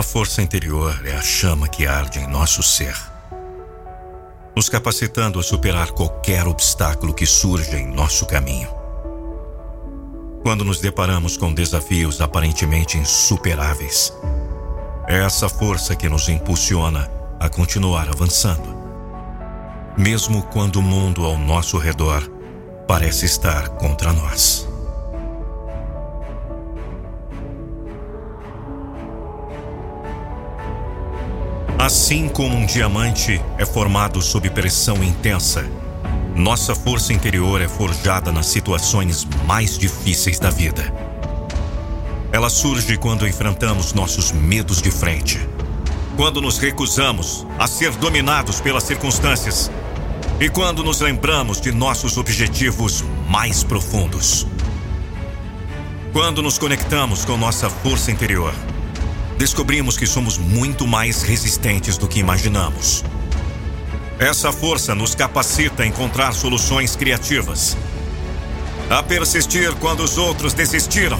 A 0.00 0.02
força 0.02 0.40
interior 0.40 0.98
é 1.04 1.14
a 1.14 1.20
chama 1.20 1.68
que 1.68 1.86
arde 1.86 2.20
em 2.20 2.26
nosso 2.26 2.62
ser, 2.62 2.96
nos 4.56 4.66
capacitando 4.66 5.38
a 5.38 5.42
superar 5.42 5.90
qualquer 5.90 6.46
obstáculo 6.46 7.12
que 7.12 7.26
surja 7.26 7.78
em 7.78 7.86
nosso 7.86 8.24
caminho. 8.24 8.70
Quando 10.42 10.64
nos 10.64 10.80
deparamos 10.80 11.36
com 11.36 11.52
desafios 11.52 12.22
aparentemente 12.22 12.96
insuperáveis, 12.96 14.10
é 15.06 15.18
essa 15.18 15.50
força 15.50 15.94
que 15.94 16.08
nos 16.08 16.30
impulsiona 16.30 17.12
a 17.38 17.50
continuar 17.50 18.08
avançando. 18.08 18.74
Mesmo 19.98 20.44
quando 20.44 20.76
o 20.76 20.82
mundo 20.82 21.26
ao 21.26 21.36
nosso 21.36 21.76
redor 21.76 22.26
parece 22.88 23.26
estar 23.26 23.68
contra 23.76 24.14
nós. 24.14 24.69
Assim 31.80 32.28
como 32.28 32.58
um 32.58 32.66
diamante 32.66 33.40
é 33.56 33.64
formado 33.64 34.20
sob 34.20 34.50
pressão 34.50 35.02
intensa, 35.02 35.66
nossa 36.36 36.74
força 36.74 37.10
interior 37.10 37.62
é 37.62 37.66
forjada 37.66 38.30
nas 38.30 38.48
situações 38.48 39.26
mais 39.46 39.78
difíceis 39.78 40.38
da 40.38 40.50
vida. 40.50 40.92
Ela 42.30 42.50
surge 42.50 42.98
quando 42.98 43.26
enfrentamos 43.26 43.94
nossos 43.94 44.30
medos 44.30 44.82
de 44.82 44.90
frente, 44.90 45.40
quando 46.18 46.42
nos 46.42 46.58
recusamos 46.58 47.46
a 47.58 47.66
ser 47.66 47.92
dominados 47.92 48.60
pelas 48.60 48.84
circunstâncias 48.84 49.70
e 50.38 50.50
quando 50.50 50.84
nos 50.84 51.00
lembramos 51.00 51.62
de 51.62 51.72
nossos 51.72 52.18
objetivos 52.18 53.02
mais 53.26 53.64
profundos. 53.64 54.46
Quando 56.12 56.42
nos 56.42 56.58
conectamos 56.58 57.24
com 57.24 57.38
nossa 57.38 57.70
força 57.70 58.10
interior 58.10 58.52
descobrimos 59.40 59.96
que 59.96 60.06
somos 60.06 60.36
muito 60.36 60.86
mais 60.86 61.22
resistentes 61.22 61.96
do 61.96 62.06
que 62.06 62.20
imaginamos. 62.20 63.02
Essa 64.18 64.52
força 64.52 64.94
nos 64.94 65.14
capacita 65.14 65.82
a 65.82 65.86
encontrar 65.86 66.34
soluções 66.34 66.94
criativas, 66.94 67.74
a 68.90 69.02
persistir 69.02 69.74
quando 69.76 70.00
os 70.00 70.18
outros 70.18 70.52
desistiram 70.52 71.18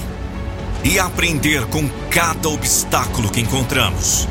e 0.83 0.99
a 0.99 1.05
aprender 1.05 1.65
com 1.65 1.89
cada 2.11 2.47
obstáculo 2.47 3.31
que 3.31 3.41
encontramos. 3.41 4.27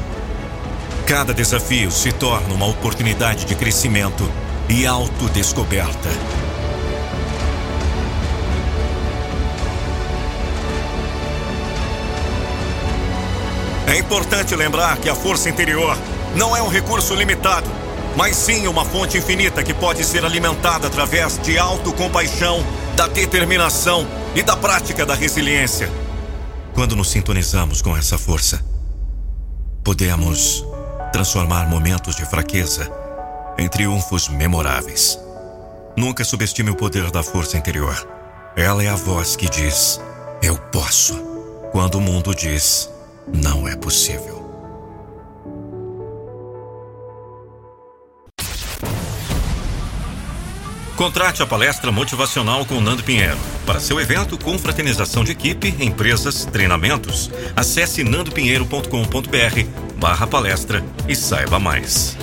Cada 1.04 1.34
desafio 1.34 1.90
se 1.90 2.12
torna 2.12 2.54
uma 2.54 2.66
oportunidade 2.66 3.44
de 3.44 3.56
crescimento 3.56 4.30
e 4.68 4.86
autodescoberta. 4.86 6.39
É 13.90 13.98
importante 13.98 14.54
lembrar 14.54 14.98
que 14.98 15.08
a 15.08 15.16
força 15.16 15.50
interior 15.50 15.98
não 16.36 16.56
é 16.56 16.62
um 16.62 16.68
recurso 16.68 17.12
limitado, 17.12 17.68
mas 18.16 18.36
sim 18.36 18.68
uma 18.68 18.84
fonte 18.84 19.18
infinita 19.18 19.64
que 19.64 19.74
pode 19.74 20.04
ser 20.04 20.24
alimentada 20.24 20.86
através 20.86 21.36
de 21.38 21.58
autocompaixão, 21.58 22.64
da 22.94 23.08
determinação 23.08 24.06
e 24.32 24.44
da 24.44 24.56
prática 24.56 25.04
da 25.04 25.14
resiliência. 25.14 25.90
Quando 26.72 26.94
nos 26.94 27.10
sintonizamos 27.10 27.82
com 27.82 27.96
essa 27.96 28.16
força, 28.16 28.64
podemos 29.82 30.64
transformar 31.12 31.68
momentos 31.68 32.14
de 32.14 32.24
fraqueza 32.24 32.88
em 33.58 33.66
triunfos 33.66 34.28
memoráveis. 34.28 35.18
Nunca 35.96 36.24
subestime 36.24 36.70
o 36.70 36.76
poder 36.76 37.10
da 37.10 37.24
força 37.24 37.58
interior. 37.58 38.08
Ela 38.56 38.84
é 38.84 38.88
a 38.88 38.94
voz 38.94 39.34
que 39.34 39.48
diz: 39.48 40.00
Eu 40.40 40.56
posso, 40.56 41.14
quando 41.72 41.96
o 41.96 42.00
mundo 42.00 42.32
diz: 42.32 42.88
não 43.32 43.66
é 43.66 43.76
possível. 43.76 44.40
Contrate 51.00 51.42
a 51.42 51.46
palestra 51.46 51.90
motivacional 51.90 52.66
com 52.66 52.78
Nando 52.78 53.02
Pinheiro. 53.02 53.38
Para 53.64 53.80
seu 53.80 53.98
evento, 53.98 54.36
confraternização 54.36 55.24
de 55.24 55.32
equipe, 55.32 55.74
empresas, 55.80 56.44
treinamentos, 56.44 57.30
acesse 57.56 58.04
nandopinheiro.com.br 58.04 59.96
barra 59.96 60.26
palestra 60.26 60.84
e 61.08 61.16
saiba 61.16 61.58
mais. 61.58 62.18